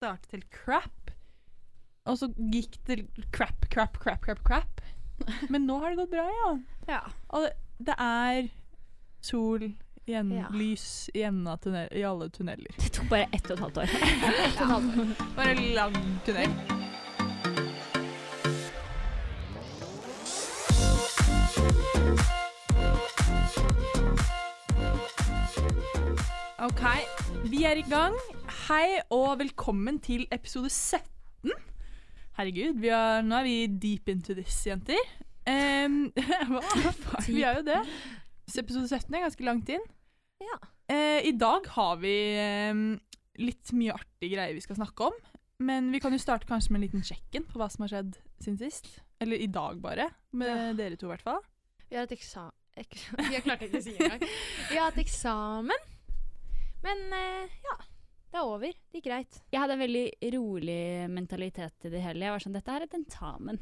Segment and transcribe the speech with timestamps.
[0.00, 1.10] startet til crap.
[2.08, 3.02] Og så gikk det
[3.36, 4.80] crap, crap, crap, crap, crap.
[5.52, 6.50] Men nå har det gått bra, ja.
[6.88, 7.00] Ja.
[7.28, 7.52] Og det,
[7.90, 8.48] det er
[9.20, 9.66] sol
[10.08, 10.48] igjen, Ja.
[10.56, 11.20] lys i
[11.60, 12.72] tunnel, i alle tunneler.
[12.80, 13.88] Det tok bare ett og et halvt år.
[15.36, 16.56] Bare en lang tunnel.
[26.60, 26.82] OK,
[27.52, 28.16] vi er i gang.
[28.70, 31.50] Hei og velkommen til episode 17.
[32.38, 35.00] Herregud, vi er, nå er vi deep into this, jenter.
[35.50, 36.04] Um,
[36.52, 37.22] hva?
[37.26, 37.80] Vi er jo det.
[38.46, 39.82] Så episode 17 er ganske langt inn.
[40.44, 40.60] Ja.
[40.86, 42.14] Uh, I dag har vi
[42.70, 42.84] um,
[43.42, 45.18] litt mye artige greier vi skal snakke om.
[45.66, 48.16] Men vi kan jo starte kanskje med en liten check-in på hva som har skjedd
[48.38, 48.92] siden sist.
[49.20, 50.12] Eller i dag, bare.
[50.30, 50.72] Med Ja.
[50.78, 51.42] dere to, i hvert fall.
[51.90, 54.28] Vi har et eksamen Jeg klarte ikke å si det engang.
[54.70, 55.88] Vi har hatt eksamen.
[56.86, 57.74] Men uh, ja,
[58.30, 58.70] det er over.
[58.92, 59.40] Det gikk greit.
[59.50, 60.04] Jeg hadde en veldig
[60.36, 60.78] rolig
[61.10, 62.24] mentalitet til det hele.
[62.28, 63.58] Jeg var sånn Dette er et tentamen.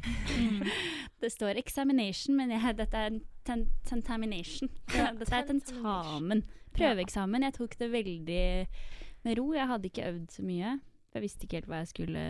[1.23, 4.69] det står examination, men jeg, dette er en ten tentamination.
[4.93, 6.45] Ja, Dette er tentamen.
[6.77, 7.47] Prøveeksamen.
[7.49, 8.43] Jeg tok det veldig
[9.25, 9.47] med ro.
[9.57, 10.75] Jeg hadde ikke øvd så mye.
[11.17, 12.25] Jeg visste ikke helt hva jeg skulle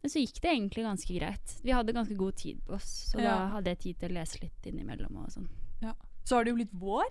[0.00, 1.56] Men så gikk det egentlig ganske greit.
[1.60, 3.34] Vi hadde ganske god tid på oss, så Ja.
[3.34, 5.50] da hadde jeg tid til å lese litt innimellom og sånn.
[6.24, 7.06] Så har det jo blitt vår.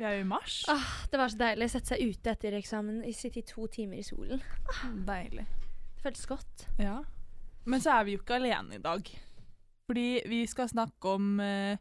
[0.00, 0.62] Vi er jo i mars.
[0.72, 3.02] Ah, det var så deilig å sette seg ute etter eksamen.
[3.12, 4.40] Sitte i to timer i solen.
[5.04, 5.44] Deilig.
[5.44, 6.64] Det føltes godt.
[6.80, 7.02] Ja.
[7.68, 9.10] Men så er vi jo ikke alene i dag.
[9.90, 11.76] Fordi vi skal snakke om eh,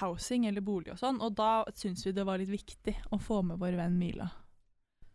[0.00, 3.44] housing eller bolig og sånn, og da syns vi det var litt viktig å få
[3.46, 4.26] med vår venn Mila.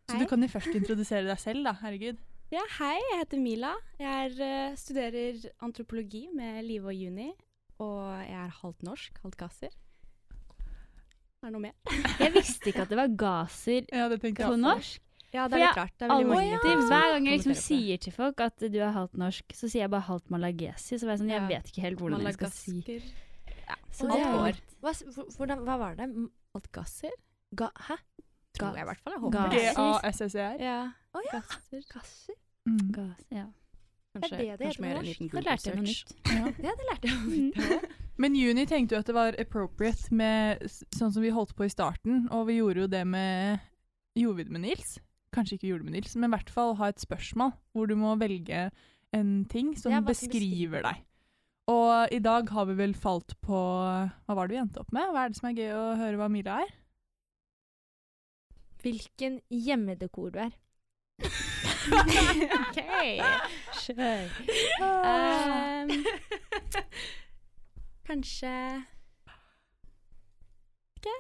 [0.08, 0.24] Så Hei.
[0.24, 1.76] du kan jo først introdusere deg selv, da.
[1.84, 2.24] Herregud.
[2.52, 3.76] Ja, hei, jeg heter Mila.
[4.00, 7.34] Jeg er, eh, studerer antropologi med Live og Juni.
[7.84, 9.82] Og jeg er halvt norsk, halvt gasser.
[11.42, 11.74] Er det noe mer?
[12.22, 15.02] Jeg visste ikke at det var gaser Ja, det på norsk.
[15.32, 15.94] Ja, det er litt rart.
[15.98, 19.70] Det Alltid, Hver gang jeg liksom sier til folk at du er halvt norsk, så
[19.72, 20.98] sier jeg bare halvt malagesi.
[21.00, 22.98] Så var jeg sånn, jeg vet ikke helt hvordan jeg skal si
[23.62, 24.92] Ja, Så det er litt- Hva,
[25.38, 26.10] hvordan, hva var det?
[26.12, 27.16] M- Alt gasser?
[27.56, 27.96] Ga, hæ?
[28.60, 29.14] Tror jeg i hvert fall.
[29.16, 30.60] Jeg håper G-A-S-S-E-R.
[30.60, 30.78] Ja.
[31.16, 31.40] Oh, ja.
[31.40, 31.82] Gasser.
[31.94, 32.36] gasser?
[32.68, 32.92] Mm.
[32.92, 33.46] Gas, ja.
[34.12, 35.32] Kanskje, det det det heter på norsk?
[35.32, 36.12] Da lærte jeg noe nytt.
[36.28, 36.46] Ja.
[36.68, 37.82] Ja, det lærte jeg.
[38.20, 41.72] Men Juni tenkte jo at det var appropriate med sånn som vi holdt på i
[41.72, 43.68] starten, og vi gjorde jo det med
[44.20, 44.98] Gjorde vi det med Nils?
[45.32, 47.96] Kanskje ikke gjorde det med Nils, men i hvert fall ha et spørsmål hvor du
[47.96, 48.66] må velge
[49.16, 51.06] en ting som Ja, beskriver beskriver deg.
[51.72, 55.08] Og i dag har vi vel falt på Hva var det vi endte opp med?
[55.14, 56.76] Hva er det som er gøy å høre hva Mila er?
[58.82, 60.52] Hvilken hjemmedekor du er.
[62.60, 62.80] OK.
[63.82, 64.28] Kjør.
[64.86, 65.94] Ehm,
[68.12, 68.52] kanskje
[71.00, 71.14] Ikke?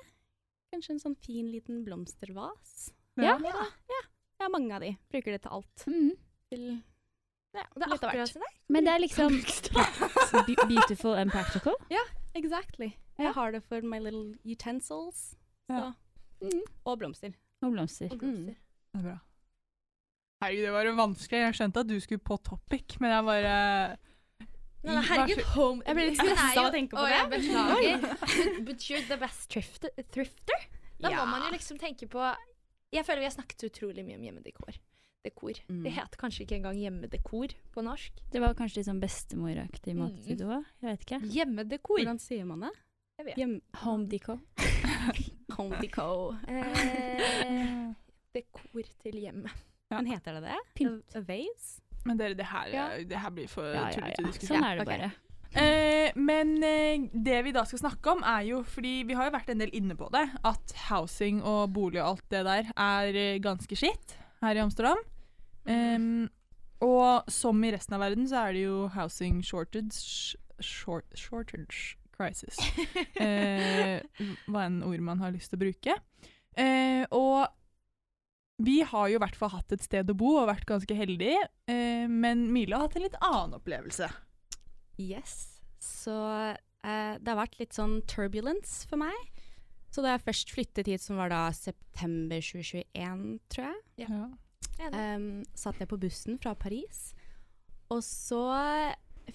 [0.72, 2.92] Kanskje en sånn fin liten blomstervas?
[3.20, 3.36] Ja.
[3.44, 4.02] Ja, ja.
[4.40, 4.94] Jeg har mange av de.
[5.12, 5.84] Bruker det til alt.
[5.88, 6.12] Mm.
[6.52, 6.64] Til
[7.52, 8.22] ja, Det er litt av hvert.
[8.24, 8.52] akkurat det.
[8.72, 9.36] Men det er liksom
[10.72, 11.76] beautiful and practical.
[11.92, 12.04] Ja,
[12.34, 12.94] Exactly.
[13.20, 13.26] Ja.
[13.28, 15.36] Jeg har det for my little utensils.
[15.70, 15.92] Ja.
[16.42, 16.62] Mm.
[16.88, 17.34] Og blomster.
[17.62, 18.08] Og blomster.
[18.14, 18.56] Og blomster.
[18.56, 19.18] Det er bra.
[20.42, 21.42] Herregud, det var jo vanskelig.
[21.44, 23.58] Jeg skjønte at du skulle på topic, men jeg bare
[24.84, 27.20] Nei, nei, herregud, home Jeg ble litt stressa av å tenke på det.
[27.36, 28.64] beklager.
[28.66, 29.90] But- you're the best thrifter.
[30.12, 30.64] thrifter?
[31.02, 31.18] Da Ja.
[31.22, 32.22] må man jo liksom tenke på
[32.94, 34.80] Jeg føler vi har snakket utrolig mye om hjemmedekor.
[35.24, 35.54] Dekor.
[35.70, 35.84] Mm.
[35.86, 38.12] Det heter kanskje ikke engang hjemmedekor på norsk.
[38.34, 40.38] Det var kanskje litt sånn bestemoraktig måte Mm.
[40.38, 40.66] det òg.
[40.82, 41.20] Jeg vet ikke.
[41.36, 42.00] Hjemmedekor.
[42.02, 42.72] Hvordan sier man det?
[43.20, 43.36] Jeg vet.
[43.38, 44.40] Hjem Home deco.
[45.58, 46.36] Home deco.
[46.48, 47.94] Eh,
[48.34, 49.52] dekor til hjemmet.
[49.92, 50.58] Men heter det det?
[50.76, 51.16] Pynt.
[51.16, 51.81] A, a vase?
[52.06, 52.88] Men dere, det her, Ja.
[53.06, 54.28] det her blir for Ja, tullete ja.
[54.28, 54.58] diskusjon.
[54.58, 54.98] Sånn er det okay.
[54.98, 55.12] bare.
[55.62, 59.34] Eh, men eh, det vi da skal snakke om, er jo fordi vi har jo
[59.36, 63.18] vært en del inne på det, at housing og bolig og alt det der er
[63.20, 65.02] eh, ganske skitt her i Amsterdam.
[65.68, 66.30] Em,
[66.82, 72.58] og som i resten av verden så er det jo housing shortage short, Shortage crisis.
[73.22, 74.00] Eh,
[74.48, 75.96] hva enn ord man har lyst til å bruke.
[76.58, 77.46] Eh, og
[78.66, 81.40] vi har jo i hvert fall hatt et sted å bo og vært ganske heldige,
[81.72, 84.10] eh, men Mila har hatt en litt annen opplevelse.
[85.02, 85.62] Yes.
[85.82, 86.14] Så
[86.84, 89.16] eh, det har vært litt sånn turbulence for meg.
[89.92, 94.22] Så da jeg først flyttet hit, som var da september 2021, tror jeg, Ja.
[94.94, 97.14] em, satt jeg på bussen fra Paris.
[97.92, 98.40] Og så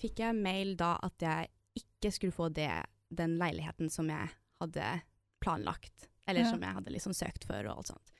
[0.00, 2.70] fikk jeg mail da at jeg ikke skulle få det,
[3.12, 4.30] den leiligheten som jeg
[4.62, 5.02] hadde
[5.44, 6.08] planlagt.
[6.26, 6.50] Eller Ja.
[6.50, 8.12] som jeg hadde liksom søkt for og alt sånt.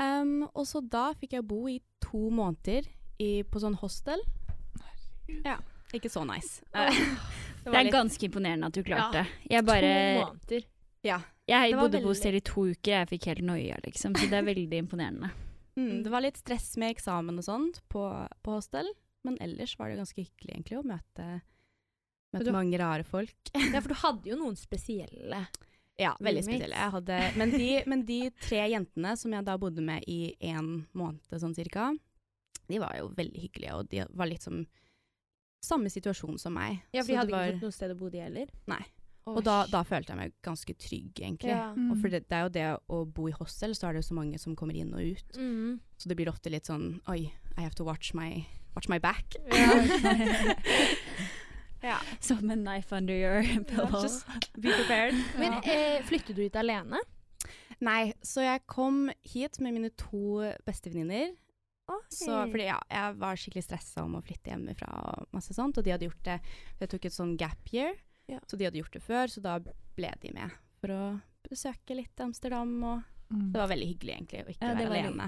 [0.00, 2.86] Em, og så da fikk jeg bo i to måneder
[3.20, 4.22] i, på sånn hostel.
[5.44, 5.58] Ja,
[5.94, 6.62] ikke så nice.
[6.74, 9.22] Uh, Det det, er litt- ganske imponerende at du klarte Ja.
[9.24, 9.52] det.
[9.52, 10.64] Jeg bare To måneder.
[11.04, 11.20] Ja.
[11.50, 14.14] Jeg bodde på hostel i to uker, jeg fikk helt noia, liksom.
[14.16, 15.30] Så det er veldig imponerende.
[15.78, 18.00] Mm, det var litt stress med eksamen og sånt på,
[18.42, 18.88] på hostel,
[19.24, 21.26] men ellers var det ganske hyggelig egentlig å møte,
[22.34, 23.52] møte du- mange rare folk.
[23.54, 25.38] Ja, for du hadde jo noen spesielle.
[26.00, 26.76] Ja, veldig spesielle.
[26.80, 30.86] Jeg hadde, men, de, men de tre jentene som jeg da bodde med i en
[30.96, 31.90] måned sånn cirka,
[32.70, 34.62] de var jo veldig hyggelige, og de var litt som
[35.60, 36.78] samme situasjon som meg.
[36.94, 38.48] Ja, for de hadde var- ikke fått noe sted å bo de heller.
[38.70, 38.80] Nei.
[39.30, 41.52] Og da, da følte jeg meg ganske trygg, egentlig.
[41.52, 41.68] Ja.
[41.76, 41.90] Mm.
[41.92, 42.64] Og for det, det er jo det
[42.96, 45.36] å bo i hostel, så er det jo så mange som kommer inn og ut.
[45.36, 45.76] Mm.
[46.00, 49.36] Så det blir ofte litt sånn Oi, I have to watch my, watch my back.
[49.52, 50.56] ja.
[52.20, 54.02] Som en knife under your pillow.
[54.02, 54.26] Just
[54.60, 55.14] be prepared.
[55.38, 57.00] Men eh, flyttet du hit alene?
[57.80, 61.32] Nei, så jeg kom hit med mine to bestevenninner.
[62.12, 65.82] Så, fordi ja, jeg var skikkelig stressa om å flytte hjemmefra og masse sånt, og
[65.82, 66.36] de hadde gjort det
[66.78, 67.96] Jeg tok et sånn gap year,
[68.30, 68.38] Ja.
[68.46, 69.56] så de hadde gjort det før, så da
[69.96, 73.52] ble de med for å besøke litt Amsterdam, og Mm.
[73.52, 75.26] det var veldig hyggelig egentlig å ikke Ja, være alene.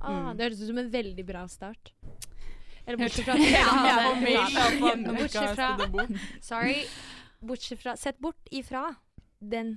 [0.00, 0.36] Ah, Mm.
[0.36, 1.92] det høres ut som en veldig bra start.
[2.90, 3.24] Eller bortsett
[5.56, 6.44] fra Bortsett.
[6.44, 6.84] Sorry.
[7.40, 8.94] Bortsett fra Sett bort ifra
[9.40, 9.76] den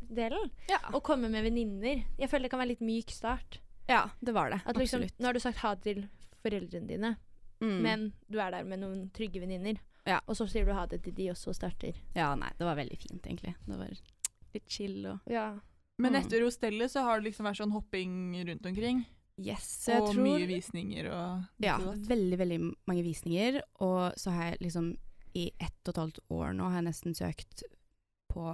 [0.00, 0.50] delen.
[0.68, 0.78] Ja.
[0.92, 2.04] Og komme med venninner.
[2.20, 3.60] Jeg føler det kan være litt myk start.
[3.88, 4.60] ja, det var det.
[4.64, 5.18] At liksom, absolutt.
[5.20, 6.06] nå har du sagt ha til
[6.44, 7.16] foreldrene dine,
[7.62, 7.80] Mm.
[7.82, 9.76] men du er der med noen trygge venninner.
[10.06, 10.18] Ja.
[10.28, 11.94] Og så sier du ha det til de, og så starter.
[12.14, 13.54] Ja, nei, det var veldig fint, egentlig.
[13.64, 13.88] Det var
[14.54, 15.54] litt chill og Ja.
[15.98, 16.20] Men Mm.
[16.26, 19.06] etter hostellet så har det liksom vært sånn hopping rundt omkring.
[19.42, 23.58] Yes, så jeg og tror mye visninger og Ja, veldig, veldig mange visninger.
[23.82, 24.92] Og så har jeg liksom
[25.34, 27.64] i ett og et halvt år nå har jeg nesten søkt
[28.30, 28.46] på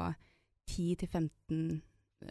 [0.71, 1.81] 10-15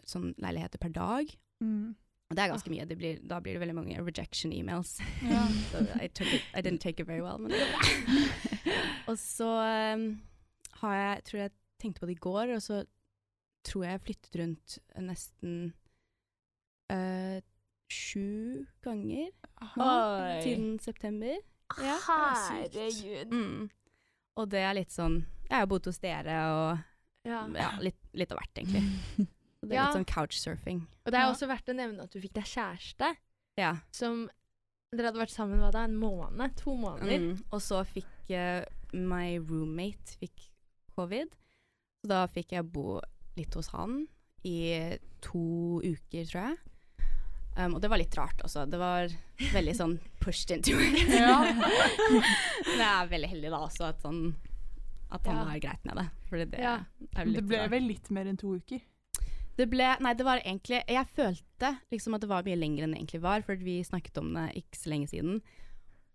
[0.06, 1.30] sånn leiligheter per dag.
[1.62, 1.94] Mm.
[2.30, 2.86] Og det er ganske mye.
[2.86, 4.98] Det blir, da blir det veldig mange rejection emails.
[5.26, 5.44] Ja.
[5.70, 8.74] so I, took it, I didn't take it very well, men det går bra.
[9.10, 9.50] og så
[9.94, 10.06] um,
[10.82, 12.82] har jeg, tror jeg tenkte på det i går, og så
[13.66, 15.56] tror jeg jeg flyttet rundt nesten
[16.92, 17.40] eh,
[17.92, 19.28] sju ganger
[20.42, 21.36] siden september.
[21.78, 23.30] Ja, Herregud.
[23.32, 23.68] Mm.
[24.40, 25.20] Og det er litt sånn
[25.50, 26.78] Jeg har bodd hos dere og
[27.28, 27.44] Ja.
[27.54, 29.28] ja, litt, litt av hvert, egentlig.
[29.60, 30.78] Det er litt sånn couchsurfing.
[31.04, 33.10] Og det er også verdt å nevne at du fikk deg kjæreste,
[33.60, 33.74] Ja.
[33.92, 34.22] som
[34.90, 36.54] dere hadde vært sammen hva da, en måned?
[36.62, 37.18] To måneder?
[37.20, 37.42] Mm.
[37.52, 38.64] Og så fikk uh,
[38.96, 40.46] my roommate fikk
[40.96, 41.28] covid.
[42.00, 43.02] Så da fikk jeg bo
[43.36, 44.06] litt hos han
[44.48, 45.44] i to
[45.84, 46.56] uker, tror jeg.
[47.56, 48.62] Um, og det var litt rart også.
[48.70, 49.08] Det var
[49.52, 51.08] veldig sånn pushed into it.
[51.20, 51.40] Ja.
[51.50, 54.34] Men jeg er veldig heldig da også, at, sånn,
[55.10, 55.44] at han Ja.
[55.50, 56.06] har greit med det.
[56.30, 56.76] Fordi det, Ja.
[57.16, 57.70] er Det ble rart.
[57.70, 58.80] vel litt mer enn to uker.
[59.56, 62.92] Det ble Nei, det var egentlig Jeg følte liksom at det var mye lenger enn
[62.94, 65.42] det egentlig var, for vi snakket om det ikke så lenge siden.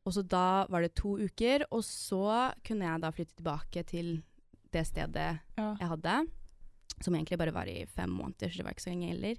[0.05, 4.23] Og så da var det to uker, og så kunne jeg da flytte tilbake til
[4.71, 5.75] det stedet Ja.
[5.79, 6.27] jeg hadde,
[7.01, 9.35] som egentlig bare var i fem måneder, så det var ikke så lenge heller.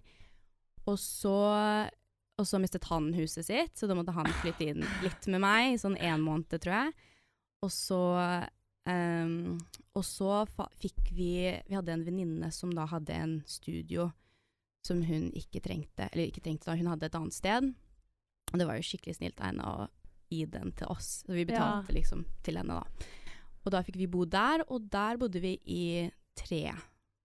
[0.86, 1.38] Og så,
[2.38, 5.72] og så mistet han huset sitt, så da måtte han flytte inn litt med meg,
[5.74, 6.94] i sånn én måned, tror jeg.
[7.66, 8.02] Og så
[8.86, 9.56] um,
[9.96, 10.44] og så
[10.76, 11.30] fikk vi
[11.66, 14.10] Vi hadde en venninne som da hadde en studio
[14.86, 17.72] som hun ikke trengte, eller ikke trengte da, hun hadde et annet sted.
[18.52, 19.88] Og det var jo skikkelig snilt av henne å
[20.30, 23.08] gi den til oss, så vi betalte liksom til henne da.
[23.64, 25.86] Og da fikk vi bo der, og der bodde vi i
[26.38, 26.62] tre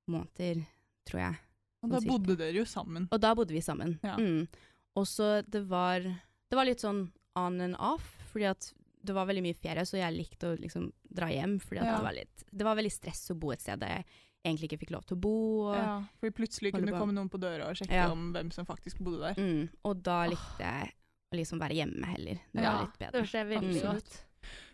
[0.10, 0.64] måneder,
[1.06, 1.38] tror jeg.
[1.84, 3.08] Og Sånn da bodde dere jo sammen.
[3.12, 3.96] Og da bodde vi sammen.
[4.04, 4.16] Ja.
[4.18, 4.48] Mm.
[4.96, 8.74] Og så det var Det var litt sånn on and off, fordi at
[9.04, 11.96] det var veldig mye ferie, så jeg likte å liksom dra hjem, fordi at Ja.
[11.98, 14.06] det var litt Det var veldig stress å bo et sted der jeg
[14.46, 15.34] egentlig ikke fikk lov til å bo.
[15.70, 18.12] Og, Ja, fordi plutselig kunne det komme noen på døra og sjekke Ja.
[18.12, 19.42] om hvem som faktisk bodde der.
[19.42, 20.94] mm, og da likte jeg
[21.34, 22.36] å liksom være hjemme heller.
[22.54, 23.22] Det Ja, var litt bedre.
[23.22, 24.24] Det jeg veldig godt.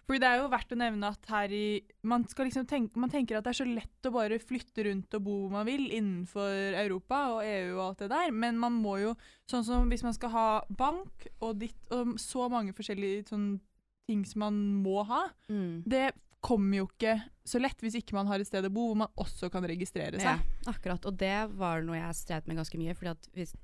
[0.08, 1.64] Fordi det er jo verdt å nevne at her i
[2.08, 5.18] Man, skal liksom tenke, man tenker at det er så lett å bare flytte rundt
[5.18, 8.78] og bo hvor man vil innenfor Europa og EU og alt det der, men man
[8.80, 9.16] må jo
[9.52, 13.50] Sånn som hvis man skal ha bank og, ditt, og så mange forskjellige sånn
[14.08, 15.84] ting som man må ha, Mm.
[15.84, 19.00] det kommer jo ikke så lett hvis ikke man har et sted å bo hvor
[19.02, 20.40] man også kan registrere seg.
[20.40, 21.04] Ja, akkurat.
[21.10, 23.12] Og det var noe jeg streit med ganske mye, For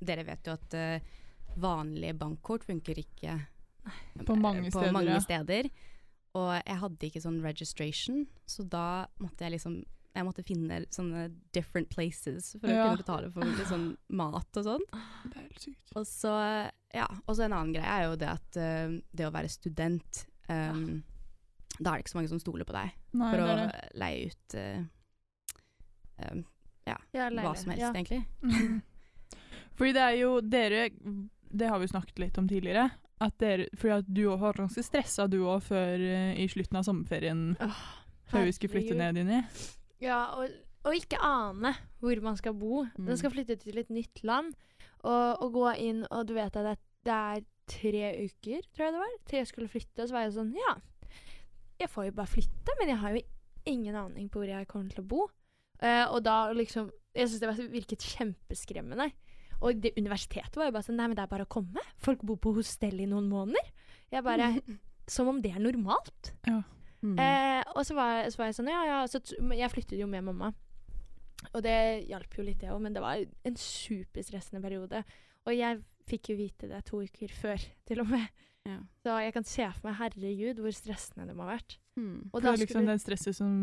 [0.03, 1.13] dere vet jo at uh,
[1.55, 3.37] vanlige bankkort funker ikke
[4.25, 5.21] På mange eh, steder, mange ja.
[5.23, 5.69] steder.
[6.33, 11.25] Og jeg hadde ikke sånn registration, så da måtte jeg liksom jeg måtte finne sånne
[11.55, 14.83] different places for å kunne betale for litt sånn mat og sånn.
[15.25, 15.93] Det er helt sykt.
[15.97, 16.33] Og så,
[16.93, 20.23] ja, og så en annen greie er jo det at uh, det å være student
[20.49, 21.01] um,
[21.79, 23.83] Da er det ikke så mange som stoler på deg Nei, for det å det.
[24.03, 24.83] leie ut uh,
[26.29, 26.43] um,
[26.91, 27.93] Ja, hva som helst, ja.
[27.95, 28.21] egentlig.
[28.45, 28.81] Mm.
[29.79, 30.83] Fordi det er jo dere
[31.49, 32.91] Det har vi snakket litt om tidligere.
[33.23, 36.85] At dere, fordi at du var ganske stressa du òg før eh, i slutten av
[36.87, 37.43] sommerferien.
[37.63, 37.81] Åh,
[38.33, 39.03] Før vi skulle flytte herregud.
[39.03, 39.67] ned inn i.
[40.03, 40.49] Ja, og,
[40.83, 42.83] og ikke ane hvor man skal bo.
[42.97, 43.07] Mm.
[43.11, 44.51] Den skal flytte til et nytt land,
[45.03, 48.93] og, og gå inn, og du vet at det det er tre uker, tror jeg
[48.95, 50.03] det var, til jeg skulle flytte.
[50.03, 50.73] Og så var jeg sånn Ja,
[51.81, 53.23] jeg får jo bare flytte, men jeg har jo
[53.69, 55.25] ingen aning på hvor jeg kommer til å bo.
[55.83, 59.11] Eh, og da liksom Jeg syns det var, virket kjempeskremmende.
[59.63, 61.83] Og det universitetet var jo bare sånn Nei, men det er bare å komme.
[62.03, 63.71] Folk bor på hostell i noen måneder.
[64.13, 64.51] Jeg bare
[65.13, 66.31] Som om det er normalt.
[67.03, 67.17] Mm.
[67.19, 68.99] Eh, og så var, så var jeg sånn Ja, ja.
[69.11, 70.53] Så t jeg flyttet jo med mamma.
[71.51, 71.75] Og det
[72.07, 75.03] hjalp jo litt, det òg, men det var en superstressende periode.
[75.43, 78.29] Og jeg fikk jo vite det to uker før, til og med.
[78.63, 78.77] Ja.
[79.03, 81.75] Så jeg kan se for meg, herregud, hvor stressende det må ha vært.
[81.99, 82.29] Mm.
[82.31, 83.55] Og For da liksom skulle den stresset som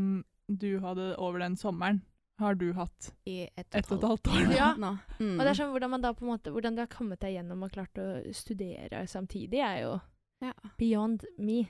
[0.61, 2.03] du hadde over den sommeren,
[2.41, 4.53] har du hatt I ett ett og et halvt år.
[4.57, 4.73] Ja.
[4.81, 4.91] nå.
[5.21, 5.37] Mm.
[5.39, 7.37] Og det er sånn hvordan man da på en måte Hvordan du har kommet deg
[7.37, 9.95] gjennom og klart å studere samtidig, er jo
[10.43, 10.53] Ja.
[10.79, 11.63] beyond me.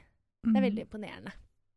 [0.42, 0.56] Det Mm.
[0.56, 1.32] er veldig imponerende.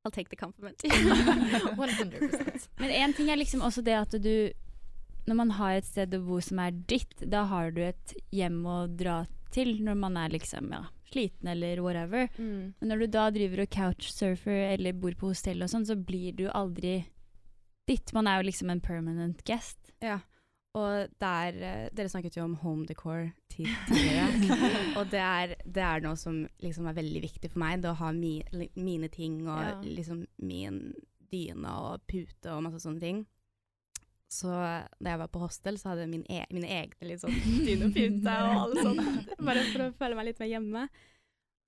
[0.05, 0.81] I'll take the compliment.
[0.83, 4.51] 100% Men én ting er liksom også det at du
[5.27, 8.57] Når man har et sted å bo som er ditt, da har du et hjem
[8.67, 9.21] å dra
[9.55, 10.81] til når man er liksom ja,
[11.13, 12.27] sliten eller whatever.
[12.38, 12.73] Mm.
[12.81, 16.35] Men når du da driver og couchsurfer eller bor på hostell og sånn, så blir
[16.35, 17.05] du aldri
[17.90, 18.13] ditt.
[18.16, 19.92] Man er jo liksom en permanent guest.
[20.04, 20.20] Ja.
[20.74, 24.30] Og der, eh, dere snakket jo om home decor ti- tidligere.
[24.98, 27.84] og det er, det er noe som liksom er veldig viktig for meg.
[27.84, 28.40] Det å ha mi,
[28.75, 29.75] mine ting og Ja.
[29.84, 30.80] liksom min
[31.34, 33.24] dyne og pute og masse sånne ting.
[34.34, 37.36] Så da jeg var på hostel, så hadde jeg min e mine egne litt sånn
[37.68, 39.36] dyne og pute og alle sånt.
[39.46, 40.88] Bare for å føle meg litt mer hjemme.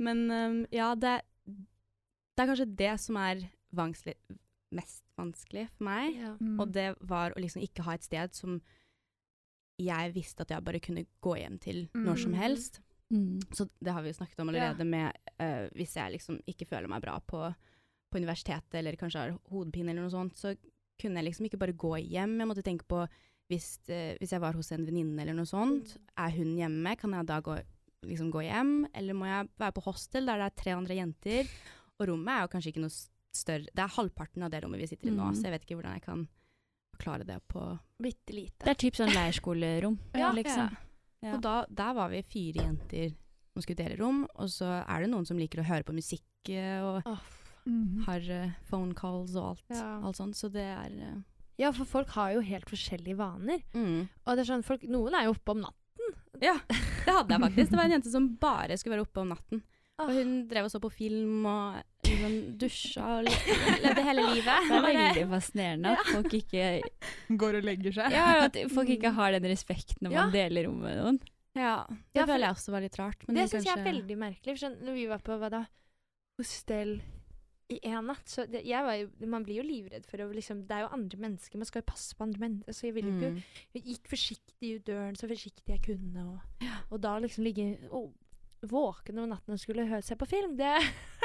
[0.01, 3.45] Men um, ja, det, det er kanskje det som er
[3.75, 4.17] vanskelig,
[4.75, 6.15] mest vanskelig for meg.
[6.19, 6.33] Ja.
[6.39, 6.57] Mm.
[6.59, 8.59] Og det var å liksom ikke ha et sted som
[9.81, 12.39] jeg visste at jeg bare kunne gå hjem til når som Mm.
[12.39, 12.79] helst.
[13.11, 13.39] Mm.
[13.53, 16.87] Så det har vi jo snakket om allerede med uh, hvis jeg liksom ikke føler
[16.89, 17.41] meg bra på,
[18.09, 20.55] på universitetet, eller kanskje har hodepine eller noe sånt, så
[20.99, 22.39] kunne jeg liksom ikke bare gå hjem.
[22.39, 23.03] Jeg måtte tenke på
[23.51, 26.95] hvis, uh, hvis jeg var hos en venninne eller noe sånt, er hun hjemme?
[26.97, 27.59] Kan jeg da gå,
[28.07, 28.87] liksom gå hjem?
[28.95, 31.51] Eller må jeg være på hostel der det er tre andre jenter?
[31.99, 32.95] Og rommet er jo kanskje ikke noe
[33.35, 35.35] større Det er halvparten av det rommet vi sitter i nå, Mm.
[35.35, 36.27] så jeg vet ikke hvordan jeg kan
[36.97, 37.61] klare det på
[38.01, 38.63] Bitte lite.
[38.63, 40.31] Det er typ sånn leirskolerom, Ja.
[40.31, 40.75] liksom.
[41.23, 41.33] Ja.
[41.35, 43.13] Og da, der var vi fire jenter
[43.55, 46.49] som skulle dele rom, og så er det noen som liker å høre på musikk
[46.51, 47.21] eh, og oh.
[47.65, 48.03] Mm.
[48.05, 49.99] har uh, phone calls og alt, Ja.
[50.05, 51.21] alt sånt, så det er uh...
[51.57, 53.61] Ja, for folk har jo helt forskjellige vaner.
[53.73, 54.09] mm.
[54.27, 56.11] Og det er sånn, folk, noen er jo oppe om natten.
[56.43, 57.71] Ja, det hadde jeg faktisk.
[57.71, 59.63] Det var en jente som bare skulle være oppe om natten.
[60.03, 63.33] Og hun drev og så på film og liksom dusja og le
[63.83, 64.67] levde hele livet.
[64.69, 66.65] Det er veldig fascinerende at folk ikke,
[67.41, 68.11] Går og legger seg.
[68.15, 70.31] ja, at folk ikke har den respekten når man Ja.
[70.37, 71.19] deler rom med noen.
[71.55, 73.21] Ja, det Ja, føler jeg også var litt rart.
[73.27, 74.57] Men det syns jeg er veldig merkelig.
[74.57, 75.65] For sånn, når vi var på hva da,
[76.37, 76.97] hostell
[77.71, 80.67] i en natt, så det, jeg var jo, Man blir jo livredd for å liksom
[80.67, 82.73] Det er jo andre mennesker, man skal jo passe på andre mennesker.
[82.77, 83.41] Så jeg ville ikke Mm.
[83.73, 86.25] Jeg gikk forsiktig ut døren, så forsiktig jeg kunne.
[86.27, 88.13] Og, og da liksom ligge og
[88.71, 90.73] våken om natten og skulle høre seg på film, det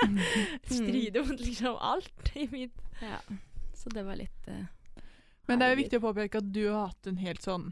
[0.71, 3.19] strider mot liksom alt i mitt Ja,
[3.75, 4.65] så det var litt uh,
[5.49, 7.71] Men det er jo viktig å påpeke at du har hatt en helt sånn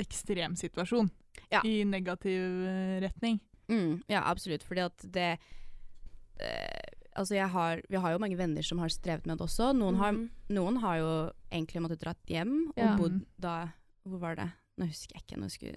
[0.00, 1.10] ekstrem situasjon
[1.52, 1.60] Ja.
[1.66, 3.40] i negativ eh, retning.
[3.68, 4.62] Mm, ja, absolutt.
[4.66, 5.28] Fordi at det
[6.40, 9.68] uh, Altså, jeg har, vi har jo mange venner som har strevet med det også.
[9.78, 10.30] Noen, har, Mhm.
[10.50, 11.10] noen har jo
[11.52, 12.96] egentlig måttet dratt hjem og Ja.
[12.98, 13.68] bodd da
[14.04, 14.48] Hvor var det?
[14.78, 15.36] Nå husker jeg ikke.
[15.38, 15.76] Nå husker,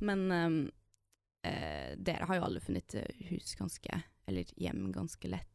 [0.00, 0.70] men ehm,
[1.44, 5.46] eh, dere har jo alle funnet eh, hus ganske Eller hjem ganske lett.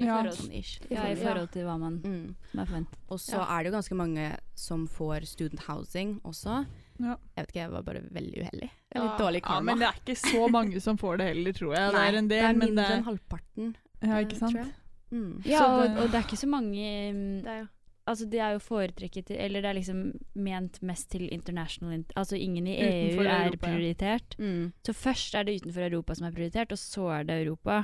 [0.00, 0.76] I forhold, Sånn ish.
[0.92, 2.34] ja, i forhold til hva man Mm.
[2.54, 2.98] er forventet.
[3.10, 3.46] Og så Ja.
[3.58, 6.66] er det jo ganske mange som får student housing også.
[7.00, 7.16] Ja.
[7.36, 8.70] Jeg vet ikke, jeg var bare veldig uheldig.
[8.92, 9.02] Er Ja.
[9.02, 11.92] litt dårlig Ja, men det er ikke så mange som får det heller, tror jeg.
[11.92, 13.76] Nei, det er en del, det er mindre det enn halvparten.
[14.02, 14.54] ja, eh, ikke sant?
[14.54, 14.74] jeg.
[15.10, 15.42] Mm.
[15.46, 17.68] Ja, og, det- og det er ikke så mange um, Det er jo
[18.08, 19.98] Altså, det er jo foretrekket til Eller det er liksom
[20.34, 24.36] ment mest til international Altså, ingen i EU EU er prioritert.
[24.38, 24.44] ja.
[24.44, 24.72] Mm.
[24.86, 27.82] Så først er det utenfor Europa som er prioritert, og så er det Europa.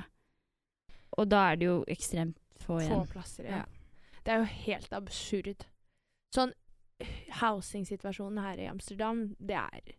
[1.12, 3.44] Og da er det jo ekstremt få få plasser.
[3.44, 3.56] Ja.
[3.56, 3.64] Ja.
[4.24, 5.66] Det er jo helt absurd.
[6.34, 6.54] Sånn
[7.42, 9.94] housing-situasjonen her i Amsterdam, det er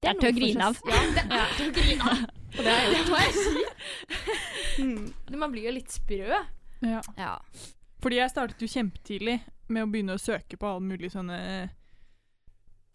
[0.00, 0.78] Det er til å grine av.
[0.88, 2.24] Ja, det er til å grine av.
[2.56, 3.66] Og det er jo Det må jeg si.
[4.80, 5.10] Mm.
[5.36, 6.38] Man blir jo litt sprø.
[6.86, 7.00] Ja.
[7.18, 7.34] Ja.
[8.00, 11.70] Fordi jeg startet jo kjempetidlig med å begynne å søke på alle mulige sånne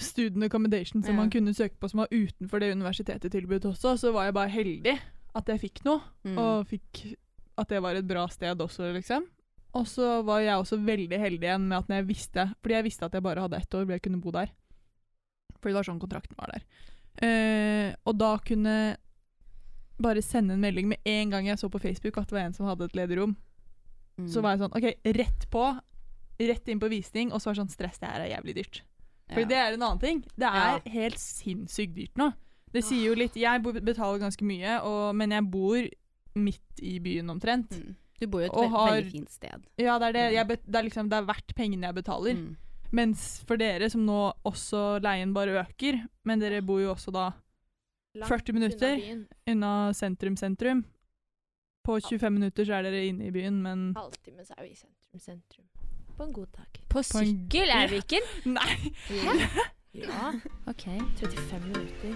[0.01, 1.21] student accommodation som Ja.
[1.21, 3.97] man kunne søke på som var utenfor det universitetet tilbudt også.
[3.97, 4.99] Så var jeg bare heldig
[5.35, 6.37] at jeg fikk noe, Mm.
[6.37, 7.15] og fikk
[7.57, 9.23] at det var et bra sted også, liksom.
[9.73, 12.83] Og så var jeg også veldig heldig igjen med at når jeg visste Fordi jeg
[12.83, 14.49] visste at jeg bare hadde ett år hvor jeg kunne bo der.
[15.61, 16.63] Fordi det var sånn kontrakten var der.
[17.21, 18.97] Eh, og da kunne
[19.99, 22.53] bare sende en melding med en gang jeg så på Facebook at det var en
[22.53, 23.35] som hadde et ledig rom.
[24.19, 24.27] Mm.
[24.31, 25.65] Så var jeg sånn OK, rett på.
[26.39, 27.31] Rett inn på visning.
[27.33, 28.81] Og så var det sånn Stress, det her er jævlig dyrt.
[29.33, 29.45] For Ja.
[29.47, 30.21] det er en annen ting.
[30.37, 30.79] Det er Ja.
[30.91, 32.33] helt sinnssykt dyrt nå.
[32.71, 35.81] Det sier jo litt Jeg betaler ganske mye, og, men jeg bor
[36.35, 37.69] midt i byen omtrent.
[37.71, 37.95] Mm.
[38.19, 39.63] Du bor jo et har- veldig fint sted.
[39.77, 40.33] Ja, det er det.
[40.33, 42.35] Jeg det, er liksom, det er verdt pengene jeg betaler.
[42.35, 42.55] Mm.
[42.91, 47.33] Mens for dere som nå også leien bare øker, men dere bor jo også da
[48.15, 50.85] Langt 40 minutter unna, unna sentrum-sentrum.
[51.85, 54.75] På 25 minutter så er dere inne i byen, men Halvtime så er vi i
[54.75, 55.65] sentrum, sentrum.
[56.17, 56.79] På en god dag.
[56.89, 58.21] På På sykkel er vi ikke?
[58.57, 58.77] Nei!
[59.93, 60.33] Ja.
[60.67, 60.83] OK.
[61.19, 62.15] 35 minutter.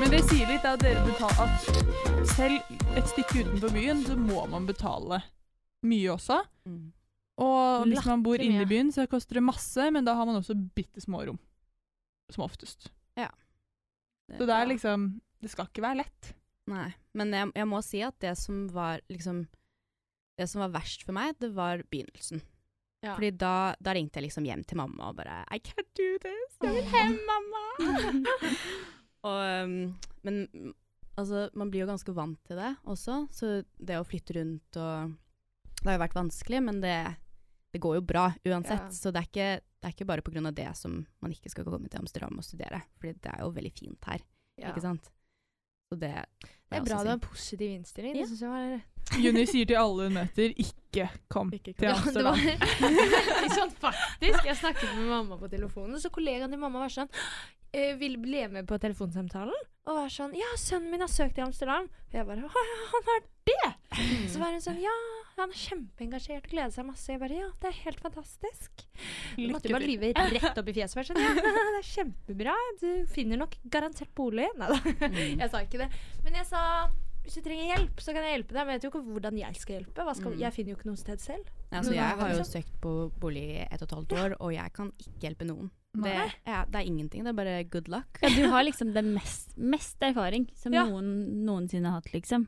[0.00, 2.58] Men det sier litt at dere betaler at selv
[2.96, 5.20] et stykke utenfor byen, så må man betale
[5.84, 6.40] mye også.
[6.64, 6.95] Mm.
[7.42, 10.38] Og hvis man bor inne i byen, så koster det masse, men da har man
[10.38, 11.40] også bitte små rom.
[12.32, 12.88] Som oftest.
[13.18, 13.28] Ja.
[14.34, 16.32] Så det er liksom Det skal ikke være lett.
[16.66, 19.44] Nei, men jeg, jeg må si at det som var liksom
[20.36, 22.42] Det som var verst for meg, det var begynnelsen.
[23.04, 23.14] Ja.
[23.14, 26.56] Fordi da, da ringte jeg liksom hjem til mamma og bare I can't do this,
[26.64, 27.62] jeg vil hjem, mamma!
[29.28, 29.76] og, um,
[30.26, 30.40] men
[31.14, 35.14] altså, man blir jo ganske vant til det også, så det å flytte rundt og
[35.76, 36.96] Det har jo vært vanskelig, men det,
[37.76, 38.86] det går jo bra uansett.
[38.88, 38.94] Ja.
[38.96, 39.48] Så det er, ikke,
[39.82, 40.50] det er ikke bare pga.
[40.56, 42.80] det som man ikke skal komme til Amsterdam og studere.
[42.98, 44.24] Fordi det er jo veldig fint her,
[44.56, 44.70] Ja.
[44.72, 45.10] ikke sant?
[45.86, 46.10] Så det,
[46.42, 48.16] Det er bra du har en positiv innstilling.
[48.16, 48.24] Ja.
[48.26, 51.84] Det jeg var Juni sier til alle hun møter, ikke kom Ikke kom.
[51.84, 52.40] til Amsterdam.
[52.42, 54.40] Ja, sånn faktisk.
[54.48, 57.12] Jeg snakket med mamma på telefonen, så kollegaen til mamma var sånn
[57.70, 59.54] eh, Ville bli med på telefonsamtalen.
[59.86, 61.86] Og var sånn Ja, sønnen min har søkt i Amsterdam.
[61.86, 63.70] Og jeg bare Å han har det!
[64.32, 64.96] Så var hun sånn Ja,
[65.44, 67.08] han er kjempeengasjert og gleder seg masse.
[67.12, 68.84] Jeg bare Ja, det er helt fantastisk.
[69.36, 70.96] Du måtte bare lyve rett opp i fjeset.
[70.96, 72.54] Bare sånn, ja, det er kjempebra.
[72.80, 74.48] Du finner nok garantert bolig.
[74.60, 74.78] Nei da.
[75.08, 75.42] Mm.
[75.42, 75.90] Jeg sa ikke det.
[76.24, 76.62] Men jeg sa
[77.26, 78.60] hvis du trenger hjelp, så kan jeg hjelpe deg.
[78.62, 80.04] Men jeg vet jo ikke hvordan jeg skal hjelpe.
[80.06, 80.42] Hva skal, Mm.
[80.44, 81.48] Jeg finner jo ikke noe sted selv.
[81.72, 82.52] Ja, altså, jeg har jo liksom?
[82.62, 85.72] søkt på bolig i ett og et halvt år, og jeg kan ikke hjelpe noen.
[85.96, 86.12] Det,
[86.46, 88.18] ja, det er ingenting, det er bare good luck.
[88.22, 90.84] Ja, du har liksom det mest, mest erfaring som Ja.
[90.86, 92.46] noen noensinne har hatt, liksom.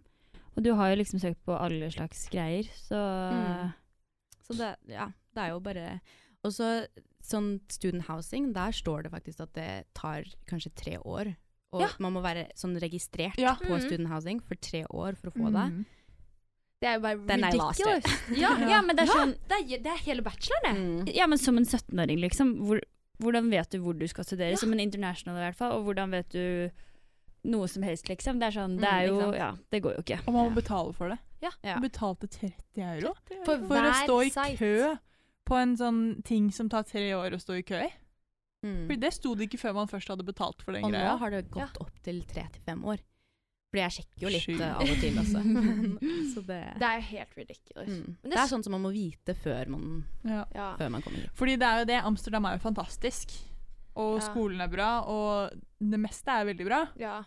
[0.58, 3.74] Og du har jo liksom søkt på alle slags greier, så Mm.
[4.48, 6.00] Så det, ja, det er jo bare
[6.44, 6.86] Og så
[7.22, 11.36] sånn student housing, der står det faktisk at det tar kanskje tre år.
[11.72, 11.88] Og Ja.
[11.98, 13.54] man må være sånn registrert Ja.
[13.54, 13.80] på Mhm.
[13.86, 15.66] student housing for tre år for å få det.
[15.72, 15.84] Mm.
[16.80, 18.06] Det er jo bare ridiculous.
[18.38, 21.06] Ja, Ja, men det er ja, sånn det, er, det er hele bacheloren, det.
[21.10, 21.14] Mm.
[21.16, 22.56] Ja, men som en 17-åring, liksom.
[22.66, 22.80] Hvor,
[23.20, 24.50] hvordan vet du hvor du skal studere?
[24.50, 24.56] Ja.
[24.56, 25.72] Som en international, i hvert fall.
[25.72, 26.70] Og hvordan vet du
[27.48, 28.38] noe som helst, liksom?
[28.40, 29.32] Det er sånn, det Mm, er jo?
[29.34, 30.20] Ja, det går jo ikke.
[30.26, 31.18] Og man må betale for det.
[31.42, 31.50] Ja.
[31.62, 33.14] Jeg betalte 30 euro
[33.46, 34.56] For for å stå i site.
[34.58, 34.98] kø
[35.48, 37.92] på en sånn ting som tar tre år å stå i kø i.
[38.66, 38.88] Mm.
[39.00, 41.44] Det sto det ikke før man først hadde betalt for den Og nå har det
[41.50, 42.98] gått opp til tre til fem år.
[43.70, 44.61] Fordi jeg sjekker jo litt Sjukt.
[44.64, 45.40] eh, av og til også.
[46.34, 47.88] så det, Det er jo helt ridiculous.
[47.88, 48.16] mm.
[48.22, 50.44] Men det er sånn som man må vite før man, Ja.
[50.54, 50.76] Ja.
[50.76, 51.30] før man kommer hit.
[51.37, 53.37] Fordi det er jo det, Amsterdam er jo fantastisk.
[53.94, 54.26] Og Ja.
[54.32, 56.88] skolen er bra, og det meste er veldig bra.
[56.98, 57.22] ja.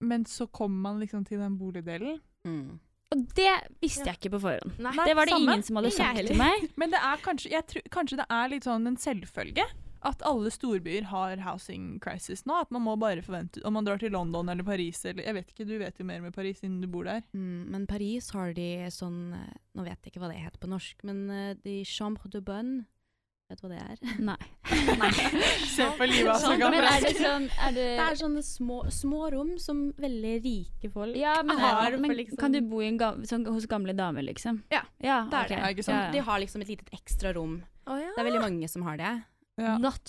[0.00, 2.18] Men så kommer man liksom til den boligdelen.
[2.46, 2.78] Mm.
[3.14, 4.12] Og det visste Ja.
[4.12, 4.78] jeg ikke på forhånd.
[4.82, 4.92] Nei.
[4.96, 5.42] Nei, Det var det samme.
[5.52, 6.70] ingen som hadde sagt til meg.
[6.76, 9.64] Men det er kanskje, jeg tror, kanskje det er litt sånn en selvfølge
[10.06, 12.60] at alle storbyer har housing crisis nå.
[12.60, 15.48] At man må bare forvente Om man drar til London eller Paris eller Jeg vet
[15.54, 17.22] ikke, du vet jo mer med Paris siden du bor der.
[17.34, 20.68] Mm, men Paris har de sånn eh, Nå vet jeg ikke hva det heter på
[20.68, 22.86] norsk, men eh, de chambre de bonne
[23.46, 24.14] Vet du hva det er?
[24.26, 24.36] Nei.
[25.76, 26.86] Se på livet, av Men gammel.
[26.88, 31.14] er det sånn er det, Det er sånne små, små rom som veldig rike folk
[31.14, 31.92] Ja, men, har.
[31.92, 34.64] er, men liksom- kan du bo i en gam, sånn, hos gamle damer, liksom?
[34.74, 35.74] Ja, ja det er okay.
[35.76, 35.86] det.
[35.86, 37.60] Ja, De har liksom et lite ekstra rom.
[37.86, 38.10] Oh, ja.
[38.16, 39.14] Det er veldig mange som har det.
[39.62, 39.78] Ja.
[39.78, 40.02] Not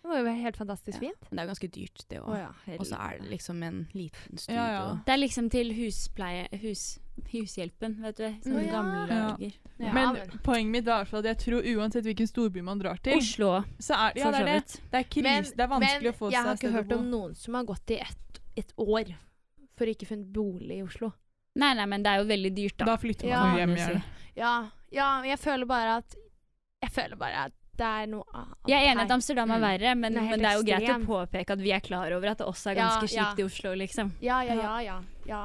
[0.00, 1.26] Det var jo helt fantastisk Ja, fint.
[1.28, 2.36] Men det er jo ganske dyrt, det Å òg.
[2.40, 4.56] ja, Og så er det liksom en liten studio.
[4.56, 4.98] Ja, ja.
[5.06, 6.98] Det er liksom til huspleie hus,
[7.30, 8.24] Hushjelpen, vet du.
[8.46, 8.70] Sånne oh, ja.
[8.72, 9.18] gamle Ja.
[9.36, 9.52] dager.
[9.78, 12.62] Ja, Men men- poenget mitt er i hvert fall at jeg tror uansett hvilken storby
[12.64, 14.80] man drar til, Oslo, så er ja, det, er det.
[14.90, 15.22] Det er krise.
[15.22, 17.10] Men, det er vanskelig men å få jeg seg har et sted ikke hørt om
[17.10, 19.14] noen som har gått i ett et år
[19.76, 21.12] for å ikke funnet bolig i Oslo.
[21.56, 22.84] Nei, nei, men det er jo veldig dyrt, da.
[22.84, 23.66] Da flytter man Ja.
[23.66, 24.02] hjem igjen.
[24.36, 26.16] Ja, ja, men jeg føler bare at
[26.82, 29.58] Jeg føler bare at det er noe annet Jeg er enig i at Amsterdam er
[29.60, 29.64] Mm.
[29.66, 31.06] verre, men, er men det er jo greit ekstrem.
[31.06, 33.24] å påpeke at vi er klar over at det også er ganske ja.
[33.30, 34.12] kjipt i Oslo, liksom.
[34.20, 35.00] Ja, ja, ja, ja.
[35.26, 35.42] ja.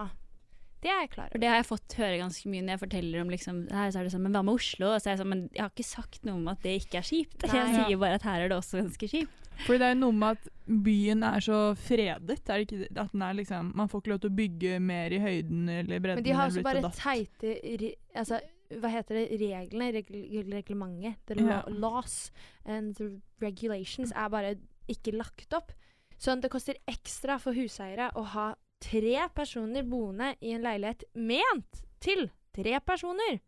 [0.86, 1.42] Det er jeg klar For over.
[1.42, 4.04] det har jeg fått høre ganske mye når jeg forteller om liksom Her så er
[4.06, 4.92] det sånn Men hva med Oslo?
[4.94, 7.00] Og så er jeg sånn Men jeg har ikke sagt noe om at det ikke
[7.00, 7.42] er kjipt.
[7.48, 7.56] Nei.
[7.56, 7.86] Jeg Ja.
[7.88, 9.42] sier bare at her er det også ganske kjipt.
[9.66, 10.52] Fordi det er jo noe med at
[10.86, 12.38] byen er så fredet.
[12.52, 12.92] Er det ikke?
[13.02, 16.00] At den er liksom, man får ikke lov til å bygge mer i høyden eller
[16.04, 16.20] bredden.
[16.22, 17.00] Men de har også bare datt.
[17.02, 19.40] teite Altså, hva heter det?
[19.42, 19.92] Reglene?
[19.96, 21.20] Regl reglementet?
[21.30, 22.32] The law, laws
[22.66, 24.56] and the regulations er bare
[24.92, 25.74] ikke lagt opp.
[26.22, 31.84] Sånn det koster ekstra for huseiere å ha tre personer boende i en leilighet ment
[32.04, 33.42] til tre personer.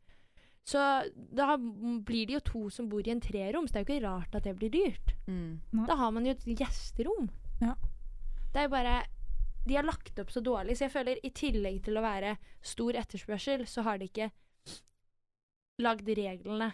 [0.68, 0.80] Så
[1.16, 4.08] da blir det jo to som bor i en trerom, så det er jo ikke
[4.08, 5.14] rart at det blir dyrt.
[5.28, 5.86] Mm.
[5.88, 7.30] Da har man jo et gjesterom.
[7.62, 7.78] Ja.
[8.52, 8.98] Det er jo bare
[9.68, 12.96] De har lagt opp så dårlig, så jeg føler i tillegg til å være stor
[12.96, 14.30] etterspørsel, så har de ikke
[15.78, 16.72] lagd reglene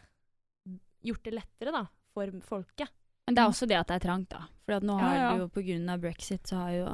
[1.03, 1.81] Gjort det lettere, da,
[2.15, 2.91] for folket.
[3.27, 4.45] Men det er også det at det er trangt, da.
[4.63, 5.25] For at nå har ja.
[5.33, 6.85] det jo på grunn av brexit, så har jo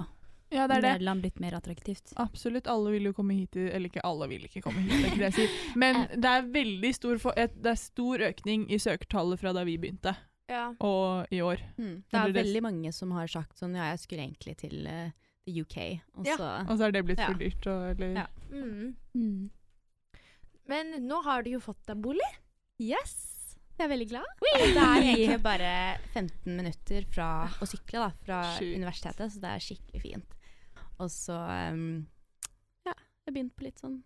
[0.49, 0.93] Ja, det er det.
[0.95, 2.13] Nederland blitt mer attraktivt.
[2.17, 2.65] Absolutt.
[2.73, 5.11] Alle vil jo komme hit til Eller ikke alle vil ikke komme hit, det er
[5.11, 5.77] ikke det jeg sier.
[5.77, 9.65] Men det er veldig stor, for, et, det er stor økning i søkertallet fra da
[9.69, 10.15] vi begynte,
[10.49, 10.71] Ja.
[10.81, 11.61] og i år.
[11.77, 11.95] Mm.
[12.09, 15.13] Det er veldig mange som har sagt sånn Ja, jeg skulle egentlig til uh,
[15.45, 15.77] the UK,
[16.17, 16.37] og Ja.
[16.41, 17.67] så Og så er det blitt for dyrt.
[17.69, 18.27] Og, eller, Ja.
[18.49, 18.95] Mm.
[19.13, 19.49] Mm.
[20.69, 22.29] Men nå har du jo fått deg bolig.
[22.79, 23.17] Yes!
[23.79, 24.41] Jeg er veldig glad.
[24.43, 25.71] Det er egentlig bare
[26.11, 27.29] 15 minutter fra
[27.63, 28.75] å sykle da, fra Sjukt.
[28.75, 30.35] universitetet, så det er skikkelig fint.
[30.99, 31.37] Og så
[31.71, 31.85] um,
[32.85, 34.01] Ja, jeg begynte begynt på litt sånn